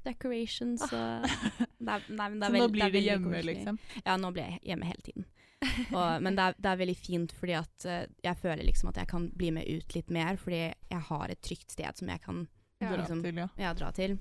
[0.00, 1.26] decorations og
[1.84, 3.58] det er, nei, men det Så nå blir du hjemme, koselig.
[3.58, 3.78] liksom.
[4.00, 5.28] Ja, nå blir jeg hjemme hele tiden.
[5.92, 9.02] Og, men det er, det er veldig fint fordi at uh, jeg føler liksom at
[9.02, 12.22] jeg kan bli med ut litt mer, fordi jeg har et trygt sted som jeg
[12.24, 12.46] kan
[12.80, 12.94] ja.
[12.96, 13.48] liksom- til, ja.
[13.60, 14.16] ja, dra til.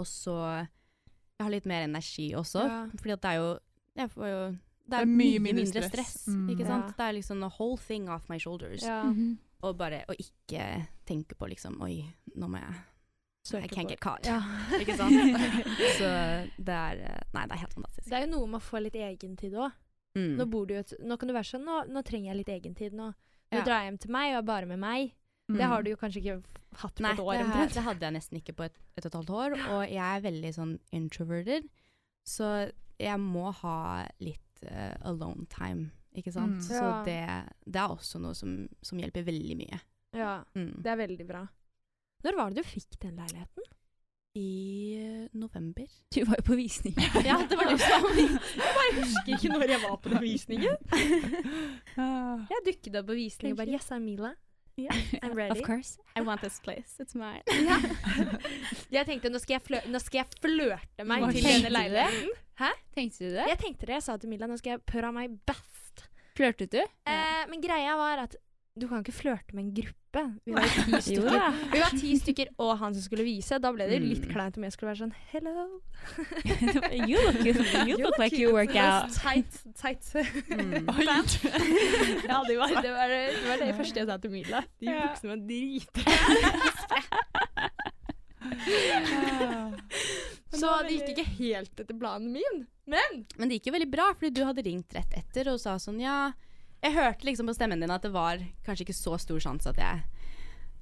[0.00, 0.38] Og så
[1.38, 2.86] Jeg har litt mer energi også, Ja.
[2.98, 3.58] fordi at det er jo
[3.96, 4.40] Jeg får jo
[4.88, 6.10] Det er, Det er mye mye, mindre stress.
[6.14, 6.48] stress, Mm.
[6.50, 6.80] ikke Ja.
[6.96, 8.82] Det er liksom the whole thing off my shoulders.
[8.82, 9.04] Ja.
[9.04, 9.38] Mhm.
[9.62, 12.04] Og bare å ikke tenke på liksom Oi,
[12.36, 12.74] nå må jeg
[13.64, 14.24] I can't get caught.
[14.26, 14.40] Ja.
[14.80, 15.12] Ikke sant?
[15.98, 18.04] Så det er Nei, det er helt fantastisk.
[18.08, 19.72] Det er jo noe med å få litt egentid òg.
[20.16, 20.36] Mm.
[20.36, 22.48] Nå, bor du jo et, nå kan du være sånn nå, nå trenger jeg litt
[22.62, 22.92] egentid.
[22.92, 23.14] Nå,
[23.52, 23.62] nå Ja.
[23.64, 25.12] drar jeg hjem til meg og er bare med meg.
[25.48, 25.56] Mm.
[25.58, 26.34] Det har du jo kanskje ikke
[26.82, 27.38] hatt på Nei, et år.
[27.38, 29.54] det, her, det hadde jeg nesten ikke på et, et og et halvt år.
[29.76, 31.68] Og jeg er veldig sånn introverted,
[32.28, 32.50] så
[33.00, 33.76] jeg må ha
[34.20, 36.58] litt uh, alone time, ikke sant.
[36.58, 36.66] Mm.
[36.68, 37.02] Så Ja.
[37.06, 37.20] det,
[37.64, 39.80] det er også noe som, som hjelper veldig mye.
[40.16, 40.74] Ja, Mm.
[40.82, 41.46] det er veldig bra.
[42.24, 43.64] Når var det du fikk den leiligheten?
[44.38, 45.86] I eh, november.
[46.14, 46.94] Du var jo på visning.
[47.24, 50.76] Ja, det var du som Jeg bare husker ikke når jeg var på den visningen.
[52.52, 54.34] Jeg dukket opp på visning og bare Yes, I'm Mila.
[55.22, 55.60] I'm ready.
[55.60, 55.98] Of course.
[56.16, 57.42] I want this place, it's mine.
[57.68, 57.78] Ja.
[58.98, 62.30] Jeg tenkte nå skal jeg, flø nå skal jeg flørte meg Hva til denne leiligheten.
[62.58, 62.70] Hæ?
[62.94, 63.46] Tenkte du det?
[63.52, 63.94] Jeg tenkte det.
[63.98, 66.06] Jeg sa til Mila nå skal jeg pøra meg best.
[66.38, 66.80] Flørtet du?
[66.80, 68.36] Eh, men greia var at
[68.78, 69.97] du kan ikke flørte med en gruppe.
[70.46, 71.58] Vi var ti stykker.
[71.72, 73.58] Vi var ti stykker og han som skulle vise.
[73.62, 74.32] Da ble det litt Mm.
[74.34, 75.66] kleint om jeg skulle være sånn Hello.
[77.08, 77.44] you look,
[77.88, 79.10] you look like you work out.
[79.18, 79.50] Tight,
[79.80, 80.02] tight.
[80.14, 80.86] Mm.
[82.28, 84.62] Ja, det var det, var, det var det første jeg sa til Mila.
[84.80, 85.08] De Ja.
[85.08, 86.12] buksene var dritbra.
[90.58, 92.62] Så det gikk ikke helt etter planen min.
[92.88, 95.76] Men Men det gikk jo veldig bra, fordi du hadde ringt rett etter og sa
[95.82, 96.32] sånn ja
[96.84, 99.80] Jeg hørte liksom på stemmen din at det var kanskje ikke så stor sjanse at
[99.82, 100.04] jeg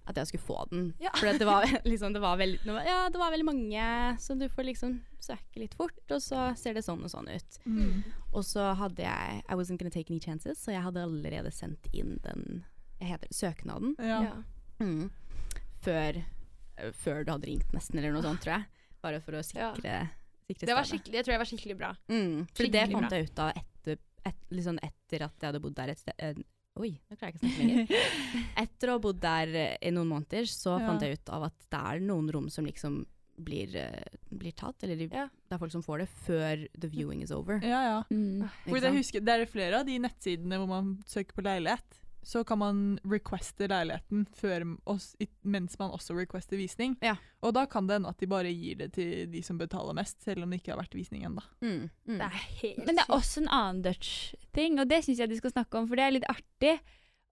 [0.06, 0.84] at jeg skulle få den.
[1.02, 1.10] Ja.
[1.18, 3.86] For det var liksom det var veldig, Ja, det var veldig mange,
[4.22, 7.58] så du får liksom søke litt fort, og så ser det sånn og sånn ut.
[7.66, 8.04] Mm.
[8.32, 11.90] Og så hadde jeg I wasn't gonna take any chances, så jeg hadde allerede sendt
[11.92, 12.62] inn den
[13.00, 14.20] jeg heter, søknaden Ja.
[14.24, 14.36] ja.
[14.80, 15.10] mm,
[15.84, 16.22] før,
[16.78, 18.86] eh, før du hadde ringt, nesten, eller noe sånt, tror jeg.
[19.04, 19.98] Bare for å sikre,
[20.46, 21.90] sikre Det var skikkelig, jeg tror jeg var skikkelig bra.
[22.08, 23.75] Mm, for det fant jeg ut av etter,
[24.26, 26.34] et, liksom etter at jeg hadde bodd der et sted eh,
[26.76, 28.48] Oi, nå klarer jeg ikke å snakke lenger.
[28.60, 30.82] Etter å ha bodd der eh, i noen måneder, så Ja.
[30.90, 32.98] fant jeg ut av at det er noen rom som liksom
[33.46, 35.24] blir, eh, blir tatt, eller de, Ja.
[35.48, 37.60] det er folk som får det før the viewing is over.
[37.64, 38.02] ja, ja.
[38.12, 38.44] Mm.
[38.66, 42.02] For jeg husker, det er flere av de nettsidene hvor man søker på leilighet.
[42.26, 45.12] Så kan man requeste leiligheten før, oss,
[45.46, 46.96] mens man også requester visning.
[47.04, 47.14] Ja.
[47.46, 50.18] Og da kan det hende at de bare gir det til de som betaler mest,
[50.26, 51.44] selv om det ikke har vært visning ennå.
[51.62, 52.18] Mm, mm.
[52.18, 55.54] Det helt Men det er også en annen Dutch-ting, og det syns jeg de skal
[55.54, 56.74] snakke om, for det er litt artig.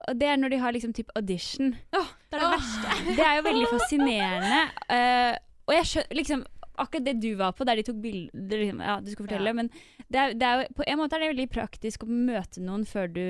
[0.07, 1.75] Og det er når de har liksom typ audition.
[1.97, 2.55] Oh, det er det oh.
[2.55, 3.17] verste.
[3.17, 4.63] Det er jo veldig fascinerende.
[4.91, 8.81] Uh, og jeg skjønner liksom Akkurat det du var på, der de tok bilder liksom,
[8.83, 9.55] Ja, du skal fortelle, Ja.
[9.55, 9.69] men
[10.11, 12.83] det er, det er jo, på en måte er det veldig praktisk å møte noen
[12.83, 13.27] før du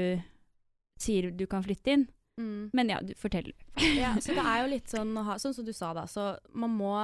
[1.04, 2.06] sier du kan flytte inn.
[2.40, 2.70] Mm.
[2.74, 3.54] Men ja, du forteller.
[3.94, 6.06] Ja, så det er jo litt sånn ha Sånn som du sa, da.
[6.10, 6.94] Så man må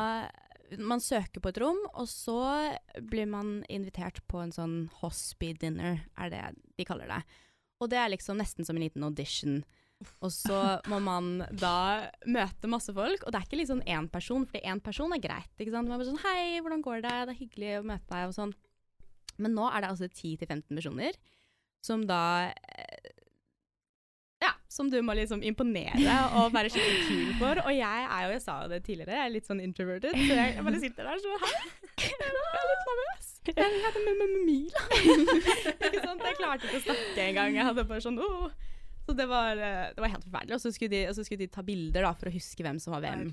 [0.78, 2.38] Man søker på et rom, og så
[3.10, 6.42] blir man invitert på en sånn hospy dinner, er det
[6.78, 7.24] de kaller det.
[7.82, 9.64] Og det er liksom nesten som en liten audition.
[10.22, 14.46] Og så må man da møte masse folk, og det er ikke liksom én person,
[14.46, 15.50] for én person er greit.
[15.58, 15.90] ikke sant?
[15.90, 17.16] Man er bare sånn 'Hei, hvordan går det?
[17.26, 18.54] Det er hyggelig å møte deg', og sånn.
[19.42, 21.18] Men nå er det altså 10-15 personer
[21.82, 22.99] som da eh,
[24.70, 27.60] som du må liksom imponere og være skikkelig kul for.
[27.66, 30.36] Og jeg er jo, jeg sa jo det tidligere, jeg er litt sånn introverted, så
[30.38, 31.54] jeg, jeg bare sitter der sånn Hei,
[32.06, 33.30] jeg er litt nervøs.
[33.50, 34.82] Jeg heter med, med Mila.
[35.88, 36.22] ikke sant?
[36.28, 37.56] Jeg klarte ikke å snakke engang.
[37.56, 38.50] Jeg hadde bare sånn oh.
[39.08, 40.54] Så det var, eh, det var helt forferdelig.
[40.54, 42.78] Og så skulle, de, og så skulle de ta bilder da, for å huske hvem
[42.82, 43.30] som var hvem.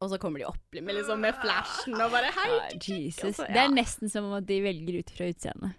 [0.00, 2.48] Og så kommer de opp med, liksom, med flashen og bare Hei!
[2.56, 3.38] Ah, Jesus.
[3.38, 3.46] ja.
[3.52, 5.76] Det er nesten som at de velger ut fra utseendet.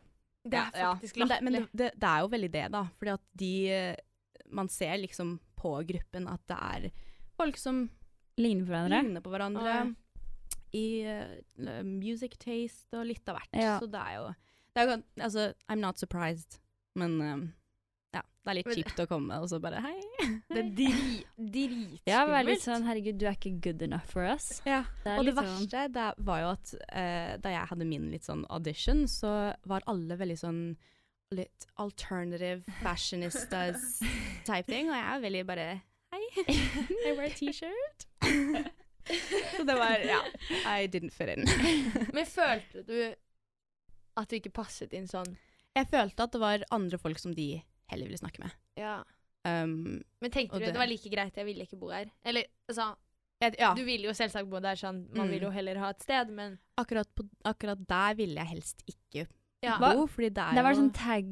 [0.48, 2.86] Det er Ja, faktisk men, det, men det, det er jo veldig det, da.
[3.02, 4.08] Fordi at de eh,
[4.52, 6.92] Man ser liksom på gruppen at det er
[7.38, 7.90] folk som
[8.38, 9.02] Ligner på hverandre.
[9.04, 9.72] ligner på hverandre.
[9.76, 9.86] Ja.
[10.74, 13.58] I uh, music taste og litt av hvert.
[13.60, 13.74] Ja.
[13.82, 14.30] Så det er jo
[14.72, 16.60] det er Altså, I'm not surprised,
[16.96, 17.42] men um,
[18.16, 18.22] ja.
[18.44, 19.98] Det er litt kjipt å komme og så bare hei.
[20.48, 22.08] Det er dri- dritskummelt.
[22.10, 24.62] Ja, være litt sånn herregud, du er ikke good enough for us.
[24.66, 24.86] Ja.
[25.04, 28.24] Det Og det sånn- verste det var jo at uh, da jeg hadde min litt
[28.28, 29.36] sånn audition, så
[29.68, 30.64] var alle veldig sånn
[31.32, 34.00] litt alternative fashionistas
[34.48, 35.68] type ting, og jeg er veldig bare
[36.12, 36.26] Hei,
[37.08, 38.04] I wear a t-shirt.
[39.56, 40.18] så det var Ja,
[40.68, 41.46] I didn't fit in.
[42.12, 42.98] Men følte du
[44.20, 45.38] at du ikke passet inn sånn?
[45.78, 47.62] Jeg følte at det var andre folk som de
[47.94, 48.52] heller ville snakke med.
[48.76, 48.98] Ja.
[49.48, 52.12] Um, Men tenkte du det- det var like greit, jeg ville ikke bo her?
[52.28, 52.90] Eller altså,
[53.42, 55.32] ja, du vil jo selvsagt bo der sånn, man Mm.
[55.32, 59.28] vil jo heller ha et sted, men akkurat, på, akkurat der ville jeg helst ikke
[59.64, 59.78] ja.
[59.80, 61.26] bo, fordi det er Det var jo sånn tag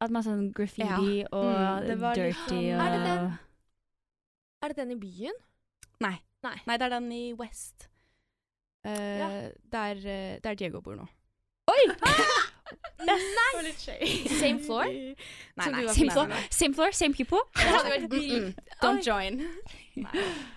[0.00, 3.38] At man sånn graffiti og Mm, dirty sånn- og Er det den?
[4.62, 5.34] Er det den i byen?
[6.00, 6.16] Nei.
[6.42, 6.56] Nei.
[6.66, 7.88] Nei, det er den i West.
[8.86, 9.28] Uh, Ja.
[9.72, 11.06] der, eh, der Diego bor nå.
[11.68, 11.94] Oi!
[13.04, 13.72] Nei!
[14.40, 14.84] Same floor?
[14.84, 15.14] Nei,
[15.70, 15.86] nei.
[15.88, 17.40] Same floor, same floor, same people.
[17.54, 18.54] Det hadde vært Mm, mm.
[18.82, 19.40] Don't join.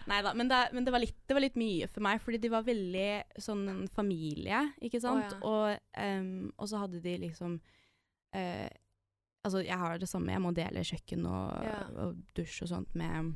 [0.08, 2.40] Nei da, men, det, men det, var litt, det var litt mye for meg, fordi
[2.42, 3.10] de var veldig
[3.44, 5.36] sånn familie, ikke sant?
[5.36, 5.40] ja.
[5.46, 7.60] og, um, og så hadde de liksom
[8.36, 8.70] uh,
[9.48, 11.78] Altså, jeg har det samme, jeg må dele kjøkken og, Ja.
[12.04, 13.36] og dusj og sånt med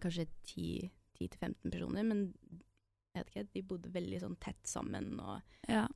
[0.00, 2.22] kanskje 10-15 personer, men
[3.12, 5.86] jeg vet ikke, de bodde veldig sånn tett sammen, og Ja.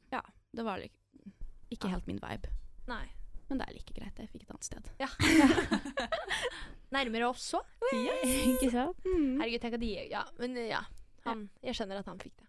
[0.53, 1.95] det var ikke Ja.
[1.95, 2.51] helt min vibe.
[2.89, 3.07] Nei.
[3.49, 4.91] Men det er like greit, jeg fikk et annet sted.
[5.01, 5.09] Ja.
[6.97, 7.63] Nærmere oss så.
[7.93, 9.09] Ikke sant?
[9.41, 10.83] Herregud, tenk at de Ja, men ja.
[11.25, 12.47] Han, jeg skjønner at han fikk det.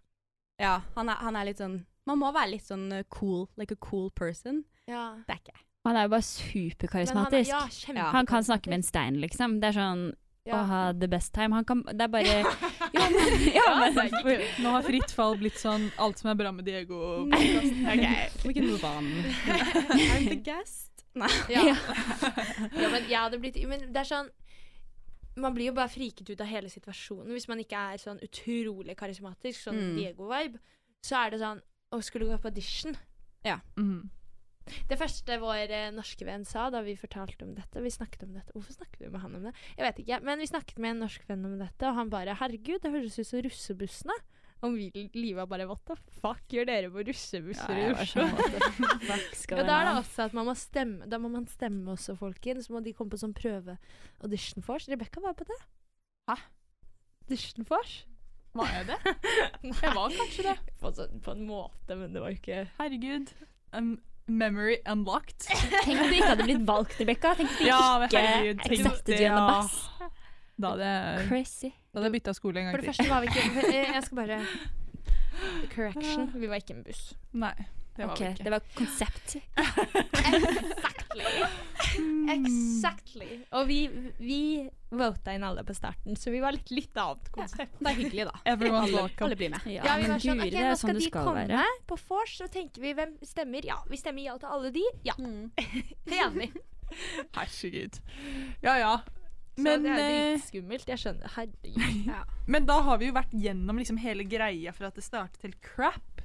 [0.60, 3.76] Ja, han er, han er litt sånn Man må være litt sånn uh, cool, like
[3.76, 4.64] a cool person.
[4.88, 5.14] Ja.
[5.26, 5.66] Det er ikke jeg.
[5.88, 7.52] Han er jo bare superkarismatisk.
[7.52, 7.96] han, superkarismatisk.
[7.96, 9.60] ja, Han kan snakke med en stein, liksom.
[9.62, 10.02] Det er sånn
[10.44, 10.58] ja.
[10.58, 11.56] å ha the best time.
[11.56, 12.26] Han kan Det er bare
[12.96, 13.66] Ja, men, Ja,
[14.24, 17.24] men- Nå har fritt fall blitt sånn alt som er bra med Diego.
[17.32, 18.28] okay.
[18.44, 19.08] we can move on.
[19.46, 20.89] I'm the guest.
[21.18, 21.30] Nei.
[21.50, 21.62] Ja.
[22.82, 24.28] ja, men jeg hadde blitt Men det er sånn
[25.40, 28.94] Man blir jo bare friket ut av hele situasjonen hvis man ikke er sånn utrolig
[28.98, 29.96] karismatisk, sånn Mm.
[29.98, 30.60] Diego-vibe.
[31.02, 32.96] Så er det sånn Å skulle gå på audition.
[33.76, 34.10] Mhm.
[34.86, 38.34] Det første vår eh, norske venn sa da vi fortalte om dette Vi snakket om
[38.36, 38.52] dette.
[38.54, 39.52] Hvorfor snakket vi med han om det?
[39.76, 40.18] Jeg vet ikke.
[40.22, 43.18] Men vi snakket med en norsk venn om dette, og han bare 'Herregud, det høres
[43.18, 44.20] ut som russebussene'.
[44.60, 48.26] Og vi Liva bare 'What the fuck gjør dere på russebusser i jeg var Oslo?'
[48.28, 52.16] sånn, Ja, da er det også at man må stemme Da må man stemme også,
[52.18, 52.68] folkens.
[52.68, 54.88] Så må de komme på sånn prøve-audition for oss.
[54.92, 55.56] Rebekka var på det.
[56.28, 56.36] Hæ?
[57.24, 58.04] Audition for oss?
[58.52, 58.98] Var jeg det?
[59.82, 60.56] Jeg var kanskje det.
[60.80, 63.32] På, så, på en måte, men det var ikke Herregud.
[63.72, 63.92] Um,
[64.26, 65.46] memory unlocked.
[65.46, 67.34] Tenk at du ikke hadde blitt valgt, Rebekka.
[67.38, 69.38] Tenk at du Ja, ikke herregud, tenk accepted det, ja.
[69.46, 69.78] Bass.
[70.60, 71.70] Da hadde jeg, Crazy.
[71.90, 72.78] Da hadde jeg bytta skole en gang til.
[72.78, 74.40] For det første var vi ikke eh, Jeg skal bare
[75.74, 76.30] Correction.
[76.36, 77.04] Vi var ikke med buss.
[77.32, 77.54] Nei,
[77.96, 78.44] det var okay, vi ikke.
[78.44, 79.36] det var konsept.
[80.30, 81.26] Exactly.
[82.36, 83.28] exactly.
[83.56, 83.78] Og vi,
[84.20, 84.38] vi
[84.94, 87.76] vota inn alle på starten, så vi var litt, litt annet konsept.
[87.80, 88.36] Det er hyggelig, da.
[88.54, 89.66] Alle, alle blir med.
[89.70, 91.64] Ja, Ja, vi var sånn, ok, nå skal sånn skal de komme være.
[91.90, 93.66] på vors, så tenker vi hvem stemmer.
[93.70, 94.84] Ja, vi stemmer ja til alle de.
[95.08, 95.50] Ja, Mm.
[96.08, 96.50] det er enig.
[97.36, 97.98] Herregud.
[98.64, 98.92] Ja ja.
[99.60, 100.90] Så Men, det er litt dritskummelt.
[100.90, 101.32] Jeg skjønner.
[101.36, 102.12] Herregud.
[102.56, 105.54] men da har vi jo vært gjennom liksom hele greia fra at det startet til
[105.64, 106.24] crap.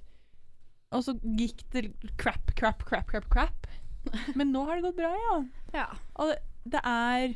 [0.96, 1.90] Og så gikk det
[2.22, 3.68] crap, crap, crap, crap, crap.
[4.40, 5.36] Men nå har det gått bra, ja.
[5.76, 5.88] Ja.
[6.22, 6.40] Og det,
[6.76, 7.36] det er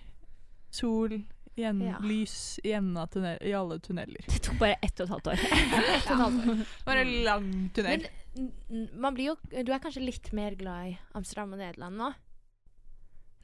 [0.72, 1.20] sol
[1.60, 1.98] Igjen, Ja.
[2.00, 4.24] lys i av tunnel, i alle tunneler.
[4.32, 5.42] Det tok bare ett og et halvt år.
[5.44, 6.62] Et og et halvt år.
[6.86, 8.06] Bare en lang tunnel.
[8.96, 12.14] Men jo Du er kanskje litt mer glad i Amsterdam og Nederland nå?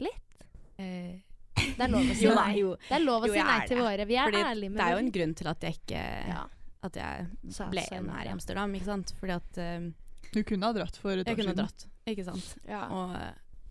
[0.06, 0.38] Litt?
[0.80, 1.20] Eh,
[1.56, 2.52] Det er lov å si nei.
[2.60, 2.74] jo.
[2.90, 4.06] Det er lov å Jo, si nei til våre.
[4.10, 6.44] Vi er Fordi ærlige med det er jo en grunn til at jeg ikke ja.
[6.86, 9.14] At jeg Sa ble så igjen her i Amsterdam, ikke sant.
[9.20, 9.88] Fordi at eh,
[10.36, 11.64] Du kunne ha dratt for et jeg år kunne siden.
[11.64, 12.52] dratt, ikke sant.
[12.70, 12.84] Ja.
[12.94, 13.16] Og,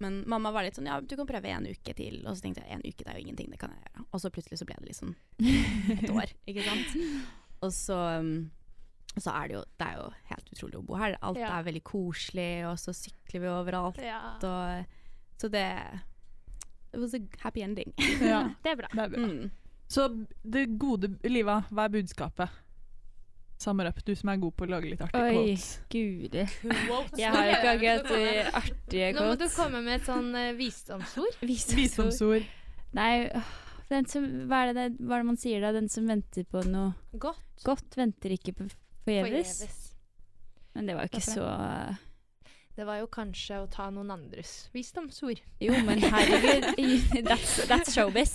[0.03, 2.19] men mamma var litt sånn ja, du kan prøve en uke til.
[2.27, 4.07] Og så tenkte jeg en uke det er jo ingenting, det kan jeg gjøre.
[4.11, 5.15] Og så plutselig så ble det liksom
[5.95, 6.97] et år, ikke sant.
[7.63, 8.33] Og så um,
[9.15, 11.15] så er det jo Det er jo helt utrolig å bo her.
[11.23, 11.53] Alt Ja.
[11.61, 14.03] er veldig koselig, og så sykler vi overalt.
[14.03, 14.19] ja.
[14.43, 14.99] Og,
[15.39, 15.65] så det
[16.95, 17.93] It was a happy ending.
[18.23, 18.89] Ja, Det er bra.
[18.95, 19.25] det er bra.
[19.27, 19.51] Mm.
[19.91, 20.09] Så
[20.43, 22.61] det gode Liva, hva er budskapet?
[23.61, 25.67] Summer up, du som er god på å lage litt artige Oi, quotes.
[25.93, 26.47] guri.
[26.87, 27.19] Quotes.
[27.21, 31.37] Jeg har ikke akkurat artige artige Nå må du komme med et sånn eh, visdomsord.
[31.41, 31.79] Visdomsord.
[31.85, 32.49] Visdomsord.
[32.99, 33.13] Nei,
[33.91, 35.71] den som, hva, er det, hva er det man sier da?
[35.77, 37.45] Den som venter på noe Godt.
[37.65, 38.67] godt, venter ikke på
[39.07, 39.55] forgjeves.
[39.63, 39.81] Forgjeves.
[40.75, 42.04] Men det var jo ikke Hvorfor så
[42.75, 45.39] Det var jo kanskje å ta noen andres visdomsord.
[45.63, 46.65] Jo, men herregud.
[47.29, 48.35] That's, that's showbiz.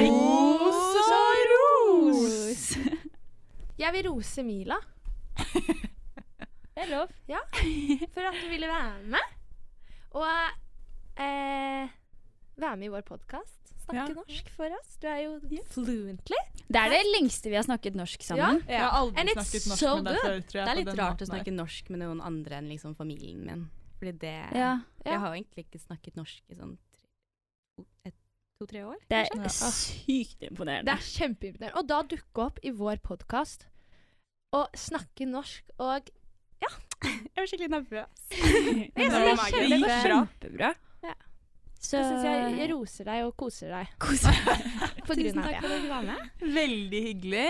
[0.00, 2.64] Og ros!
[3.76, 4.78] Jeg vil rose Mila
[5.52, 7.12] Det er lov.
[7.28, 7.42] Ja.
[8.14, 9.36] for at du ville være med.
[10.16, 10.24] Og
[11.20, 11.92] eh,
[12.56, 13.75] være med i vår podkast.
[13.86, 14.14] Snakke Ja.
[14.18, 14.96] norsk for oss.
[15.00, 16.38] Du er jo fluently.
[16.66, 18.62] Det er det lengste vi har snakket norsk sammen.
[18.66, 20.66] Jeg har aldri And snakket norsk so med deg før, tror jeg.
[20.66, 21.52] Det er litt rart å snakke der.
[21.60, 23.70] norsk med noen andre enn liksom familien min.
[24.00, 24.80] Fordi det Ja.
[25.04, 26.76] Jeg har egentlig ikke snakket norsk i sånn
[28.58, 28.96] to-tre år.
[29.08, 29.42] Det Ja.
[29.44, 31.76] er sykt Det er kjempeimponerende.
[31.76, 33.66] Og da dukke opp i vår podkast
[34.52, 36.10] og snakke norsk og
[37.02, 38.08] Jeg var skikkelig nervøs.
[38.30, 39.36] Det det.
[39.52, 40.74] Det gikk kjempebra.
[41.86, 44.40] Så Jeg syns jeg, jeg roser deg og koser deg koser
[45.06, 46.34] på Tusen grunn av takk for at du var med.
[46.56, 47.46] Veldig hyggelig.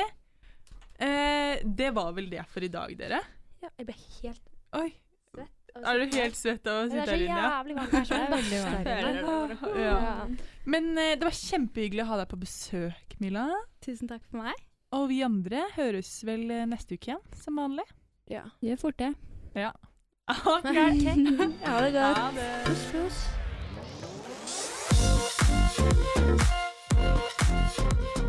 [0.99, 3.21] Eh, det var vel det for i dag, dere.
[3.65, 4.43] Ja, jeg ble helt
[4.77, 4.91] Oi,
[5.33, 5.53] svett.
[5.81, 7.41] er du helt svett av å sitte er her inne?
[7.41, 7.49] ja?
[7.57, 7.91] jævlig varmt.
[7.93, 9.65] Det er så jævlig varmt.
[9.65, 9.81] her.
[9.81, 10.27] Ja.
[10.77, 13.47] Men eh, det var kjempehyggelig å ha deg på besøk, Mila.
[13.85, 14.65] Tusen takk for meg.
[14.97, 17.85] Og vi andre høres vel eh, neste uke igjen, som vanlig.
[18.33, 18.45] Ja.
[18.65, 19.13] Gjør fort det.
[19.57, 19.73] Ja.
[20.27, 20.67] Ok.
[20.67, 22.19] Ha det godt.
[22.19, 22.49] Ha det.
[22.67, 23.19] Puss, puss.
[25.77, 25.93] フフフ
[28.21, 28.26] フ。